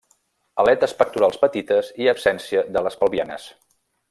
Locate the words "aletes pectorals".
0.63-1.37